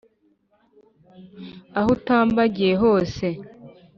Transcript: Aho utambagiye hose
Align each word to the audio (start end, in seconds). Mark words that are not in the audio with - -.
Aho 1.79 1.87
utambagiye 1.95 2.71
hose 2.81 3.25